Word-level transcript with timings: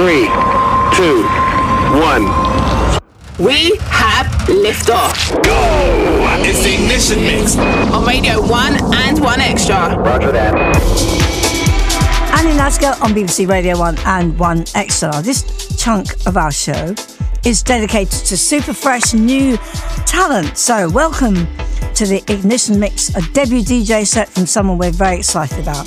Three, 0.00 0.24
two, 0.96 1.24
one. 2.00 2.24
We 3.38 3.76
have 3.90 4.24
liftoff. 4.48 5.30
Go! 5.44 6.40
It's 6.40 6.62
the 6.62 6.72
ignition 6.72 7.20
mix. 7.20 7.58
On 7.92 8.06
Radio 8.06 8.40
1 8.40 8.94
and 8.94 9.20
1 9.20 9.40
Extra. 9.42 9.98
Roger 9.98 10.32
that. 10.32 10.54
Annie 12.32 12.56
Nazca 12.56 12.98
on 13.02 13.10
BBC 13.10 13.46
Radio 13.46 13.78
1 13.78 13.98
and 14.06 14.38
1 14.38 14.64
Extra. 14.74 15.20
This 15.20 15.76
chunk 15.76 16.14
of 16.26 16.38
our 16.38 16.50
show 16.50 16.94
is 17.44 17.62
dedicated 17.62 18.24
to 18.24 18.38
super 18.38 18.72
fresh 18.72 19.12
new 19.12 19.58
talent. 20.06 20.56
So, 20.56 20.88
welcome 20.88 21.46
to 21.92 22.06
the 22.06 22.24
Ignition 22.26 22.80
Mix, 22.80 23.14
a 23.14 23.20
debut 23.32 23.60
DJ 23.60 24.06
set 24.06 24.30
from 24.30 24.46
someone 24.46 24.78
we're 24.78 24.92
very 24.92 25.18
excited 25.18 25.58
about. 25.58 25.86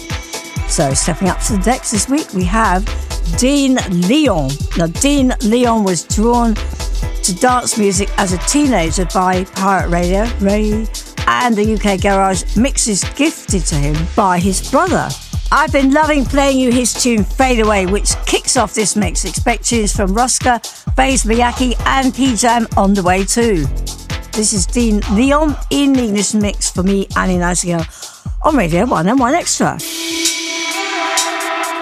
So, 0.70 0.94
stepping 0.94 1.30
up 1.30 1.40
to 1.48 1.54
the 1.54 1.64
decks 1.64 1.90
this 1.90 2.08
week, 2.08 2.32
we 2.36 2.44
have 2.44 2.88
Dean 3.38 3.78
Leon. 4.08 4.52
Now, 4.78 4.88
Dean 4.88 5.34
Leon 5.42 5.84
was 5.84 6.04
drawn 6.04 6.56
to 6.56 7.36
dance 7.36 7.78
music 7.78 8.10
as 8.18 8.34
a 8.34 8.38
teenager 8.50 9.06
by 9.14 9.46
Pirate 9.46 9.90
Radio, 9.90 10.26
Ray, 10.40 10.86
and 11.28 11.56
the 11.56 11.74
UK 11.74 12.02
Garage 12.02 12.56
mixes 12.56 13.04
gifted 13.16 13.66
to 13.66 13.76
him 13.76 13.96
by 14.16 14.40
his 14.40 14.70
brother. 14.70 15.10
I've 15.52 15.72
been 15.72 15.92
loving 15.92 16.26
playing 16.26 16.60
you 16.60 16.72
his 16.72 16.94
tune 16.94 17.24
Fade 17.24 17.60
Away, 17.60 17.86
which 17.86 18.16
kicks 18.26 18.58
off 18.58 18.74
this 18.74 18.96
mix. 18.96 19.24
Expect 19.24 19.66
tunes 19.66 19.96
from 19.96 20.16
Ruska, 20.16 20.66
Faze 20.96 21.24
Miyake, 21.26 21.80
and 21.86 22.14
P 22.14 22.36
Jam 22.36 22.68
on 22.76 22.94
the 22.94 23.04
way 23.04 23.24
too. 23.24 23.66
This 24.32 24.52
is 24.52 24.66
Dean 24.66 25.02
Leon 25.12 25.56
in 25.70 25.94
the 25.94 26.06
Ignition 26.06 26.42
Mix 26.42 26.72
for 26.72 26.82
me, 26.82 27.08
Annie 27.16 27.38
Nightingale, 27.38 27.86
on 28.42 28.58
Radio 28.58 28.88
1 28.88 29.08
and 29.08 29.20
1 29.20 29.36
Extra. 29.36 29.78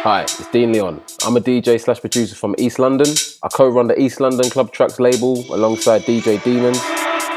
Hi, 0.04 0.24
it's 0.24 0.48
Dean 0.48 0.74
Leon. 0.74 1.00
I'm 1.24 1.38
a 1.38 1.40
DJ 1.40 1.80
slash 1.80 2.02
producer 2.02 2.36
from 2.36 2.56
East 2.58 2.80
London. 2.80 3.06
I 3.44 3.50
co-run 3.50 3.86
the 3.86 4.02
East 4.02 4.20
London 4.20 4.50
Club 4.50 4.72
Tracks 4.72 5.00
label 5.00 5.46
alongside 5.54 6.02
DJ 6.02 6.44
Demons, 6.44 6.80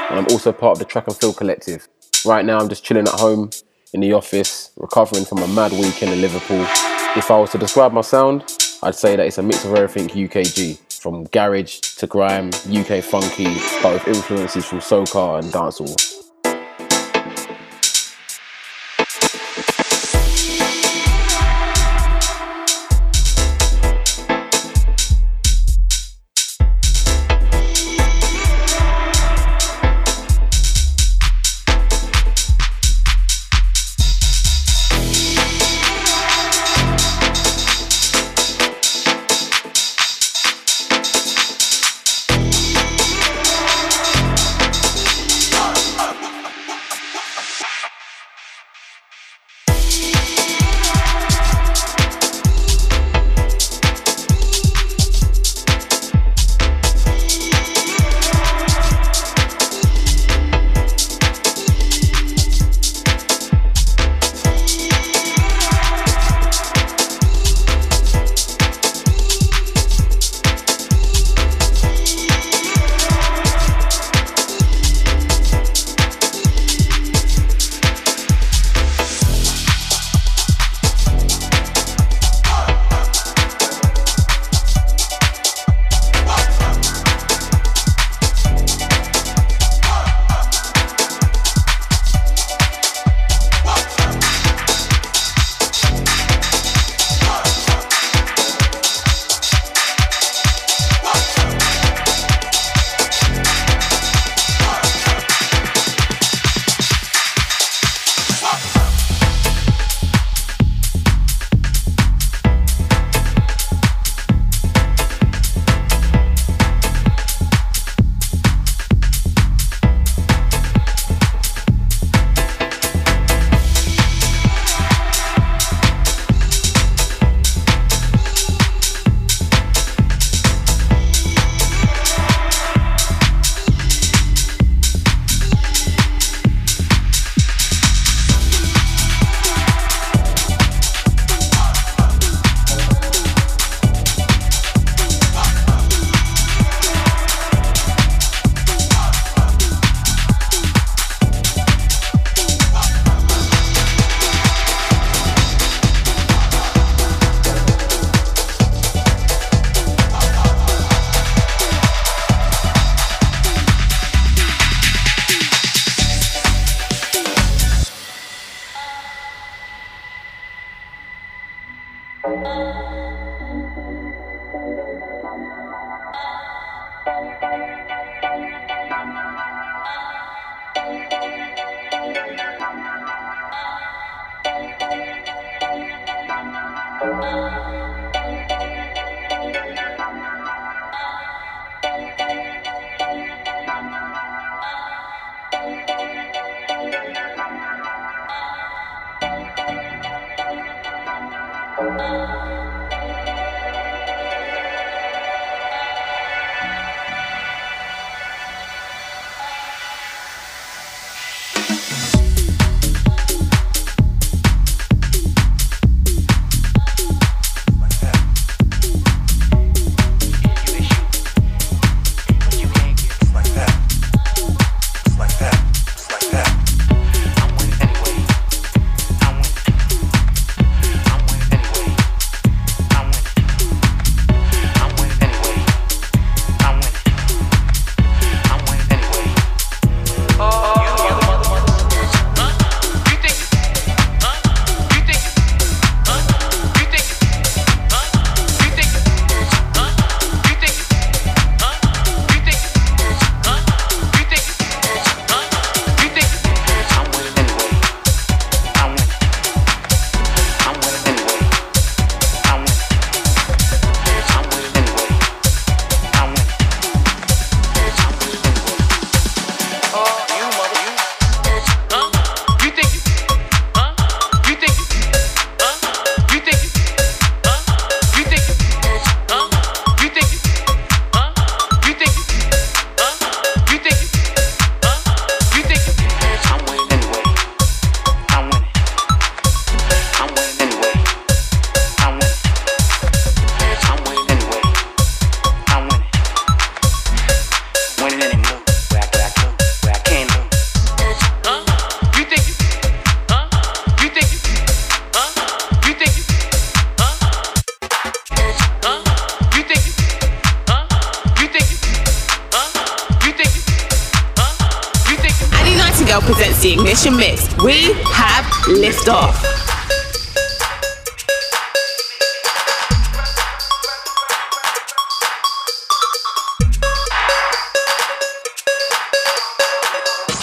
and 0.08 0.18
I'm 0.18 0.26
also 0.30 0.50
part 0.50 0.72
of 0.72 0.78
the 0.78 0.86
Track 0.86 1.06
and 1.06 1.14
Field 1.14 1.36
Collective. 1.36 1.86
Right 2.24 2.42
now, 2.42 2.58
I'm 2.58 2.70
just 2.70 2.82
chilling 2.82 3.06
at 3.06 3.20
home 3.20 3.50
in 3.92 4.00
the 4.00 4.14
office, 4.14 4.70
recovering 4.78 5.26
from 5.26 5.40
a 5.42 5.48
mad 5.48 5.72
weekend 5.72 6.14
in 6.14 6.22
Liverpool. 6.22 6.64
If 7.18 7.30
I 7.30 7.38
was 7.38 7.50
to 7.50 7.58
describe 7.58 7.92
my 7.92 8.00
sound, 8.00 8.50
I'd 8.82 8.94
say 8.94 9.14
that 9.14 9.26
it's 9.26 9.36
a 9.36 9.42
mix 9.42 9.66
of 9.66 9.74
everything 9.74 10.08
UKG, 10.08 11.00
from 11.02 11.24
garage 11.24 11.80
to 11.98 12.06
grime, 12.06 12.48
UK 12.72 13.04
funky, 13.04 13.58
but 13.82 13.92
with 13.92 14.08
influences 14.08 14.64
from 14.64 14.78
soca 14.78 15.38
and 15.38 15.52
dancehall. 15.52 16.23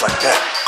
like 0.02 0.20
that. 0.22 0.61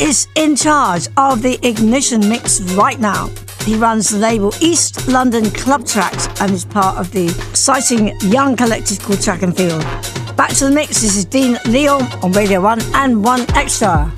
Is 0.00 0.28
in 0.36 0.56
charge 0.56 1.08
of 1.16 1.42
the 1.42 1.58
Ignition 1.66 2.28
Mix 2.28 2.60
right 2.74 2.98
now. 2.98 3.28
He 3.64 3.76
runs 3.76 4.10
the 4.10 4.18
label 4.18 4.52
East 4.60 5.08
London 5.08 5.50
Club 5.50 5.86
Tracks 5.86 6.28
and 6.40 6.52
is 6.52 6.64
part 6.64 6.96
of 6.98 7.10
the 7.12 7.26
exciting 7.26 8.18
young 8.20 8.56
collective 8.56 9.00
called 9.00 9.22
Track 9.22 9.42
and 9.42 9.56
Field. 9.56 9.82
Back 10.36 10.50
to 10.54 10.66
the 10.66 10.70
mix, 10.70 11.00
this 11.00 11.16
is 11.16 11.24
Dean 11.24 11.58
Leon 11.66 12.02
on 12.22 12.32
Radio 12.32 12.60
1 12.60 12.80
and 12.94 13.24
1 13.24 13.56
Extra. 13.56 14.12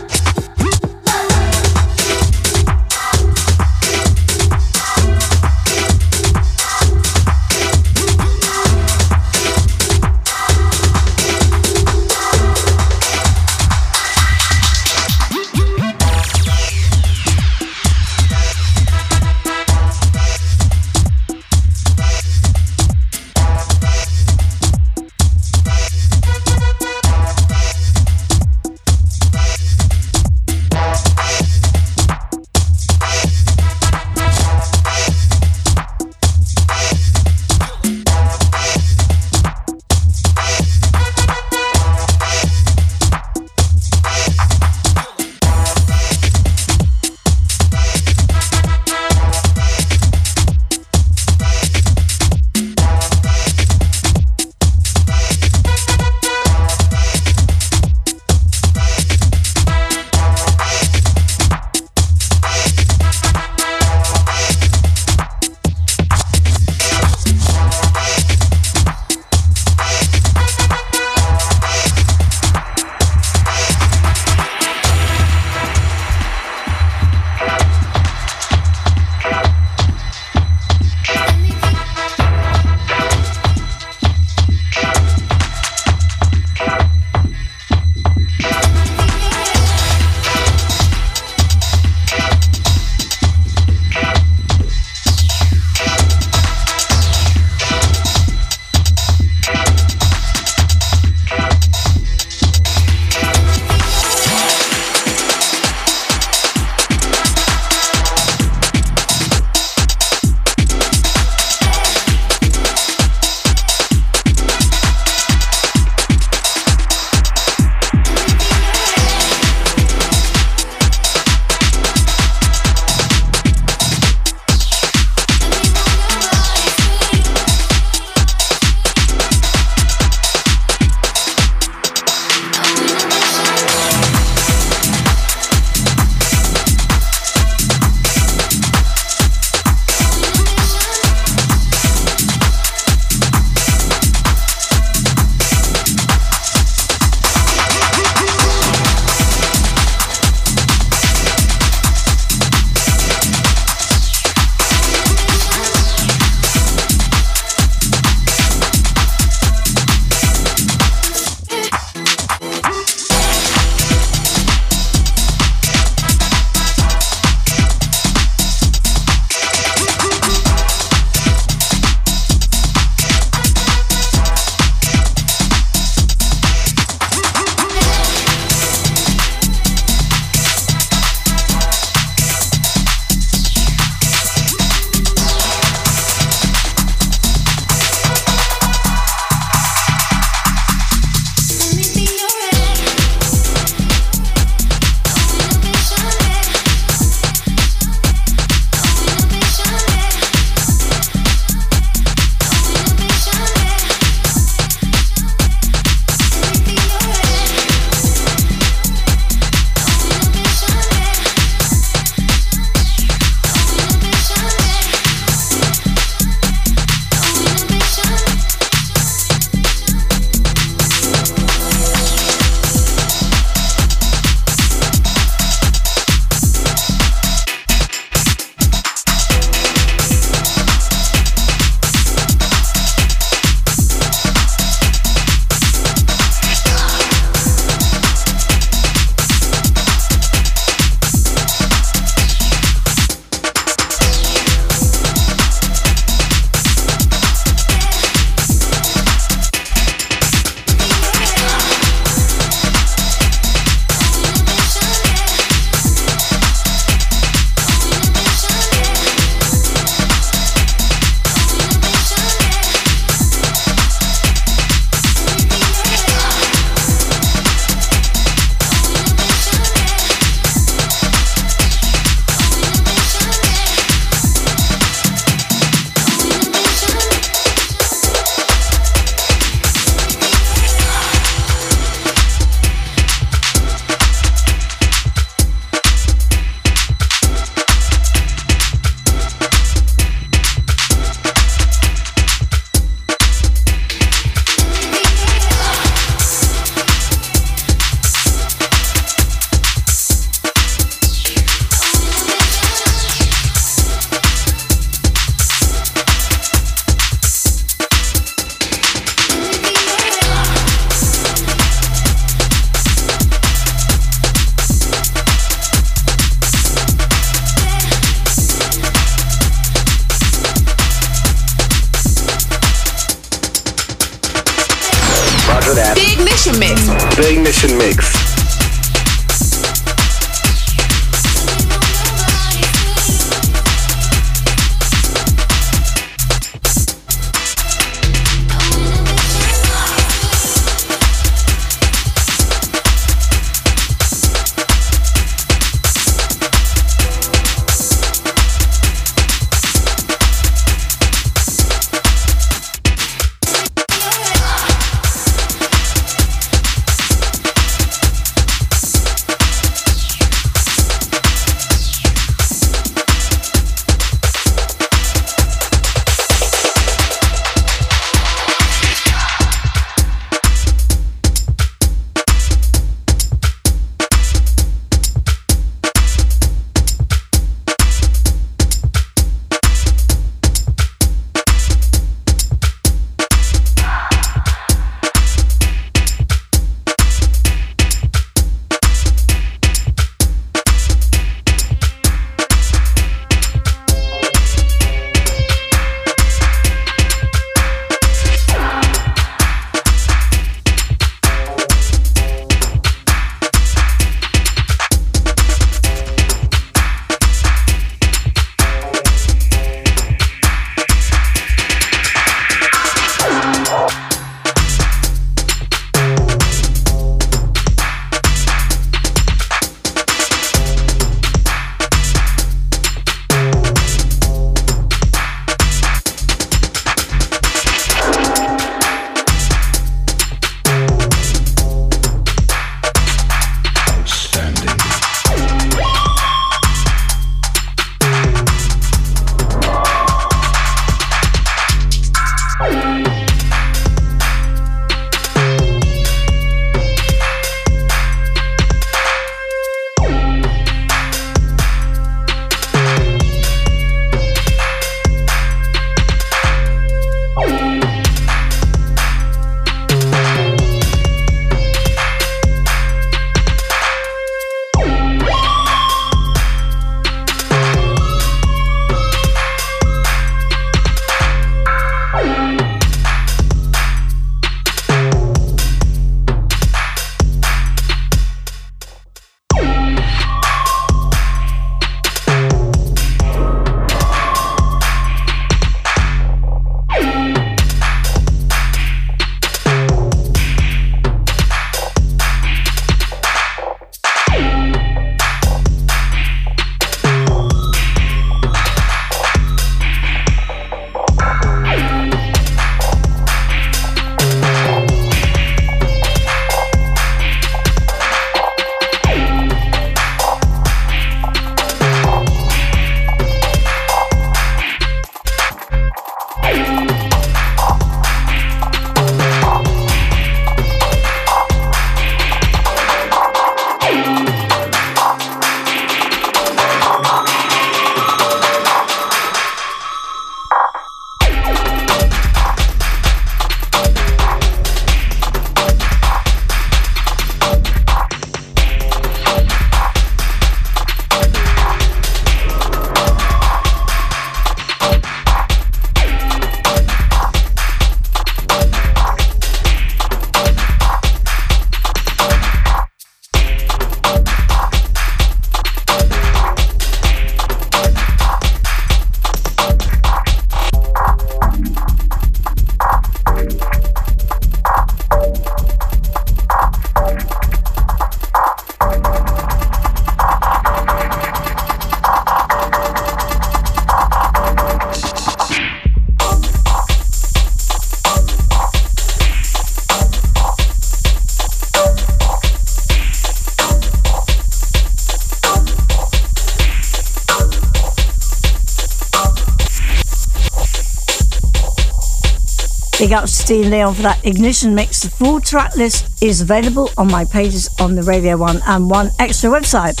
Big 593.04 593.12
up 593.12 593.24
to 593.24 593.28
Steve 593.28 593.66
Leon 593.66 593.92
for 593.92 594.00
that 594.00 594.24
ignition 594.24 594.74
mix. 594.74 595.02
The 595.02 595.10
full 595.10 595.38
track 595.38 595.76
list 595.76 596.22
is 596.22 596.40
available 596.40 596.88
on 596.96 597.06
my 597.10 597.26
pages 597.26 597.68
on 597.78 597.94
the 597.94 598.02
Radio 598.02 598.38
1 598.38 598.62
and 598.66 598.88
1 598.88 599.10
Extra 599.18 599.50
website. 599.50 600.00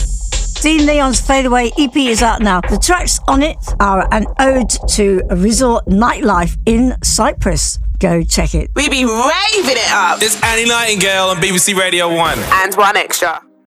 Dean 0.62 0.86
Leon's 0.86 1.20
Fadeaway 1.20 1.70
EP 1.78 1.94
is 1.94 2.22
out 2.22 2.40
now. 2.40 2.62
The 2.62 2.78
tracks 2.78 3.20
on 3.28 3.42
it 3.42 3.58
are 3.78 4.08
an 4.10 4.24
ode 4.38 4.70
to 4.92 5.20
a 5.28 5.36
resort 5.36 5.84
nightlife 5.84 6.56
in 6.64 6.96
Cyprus. 7.02 7.78
Go 7.98 8.22
check 8.22 8.54
it. 8.54 8.70
We 8.74 8.88
be 8.88 9.04
raving 9.04 9.76
it 9.76 9.92
up. 9.92 10.22
It's 10.22 10.42
Annie 10.42 10.64
Nightingale 10.64 11.24
on 11.24 11.36
BBC 11.36 11.76
Radio 11.76 12.08
1. 12.08 12.38
And 12.38 12.74
one 12.74 12.96
extra. 12.96 13.38